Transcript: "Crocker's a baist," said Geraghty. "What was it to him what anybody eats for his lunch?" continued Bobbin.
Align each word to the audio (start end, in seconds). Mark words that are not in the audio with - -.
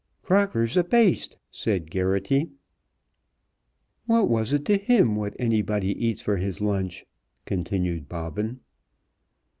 "Crocker's 0.23 0.75
a 0.75 0.83
baist," 0.83 1.37
said 1.51 1.91
Geraghty. 1.91 2.49
"What 4.07 4.29
was 4.31 4.51
it 4.51 4.65
to 4.65 4.77
him 4.77 5.15
what 5.15 5.35
anybody 5.37 5.89
eats 5.91 6.23
for 6.23 6.37
his 6.37 6.59
lunch?" 6.59 7.05
continued 7.45 8.09
Bobbin. 8.09 8.61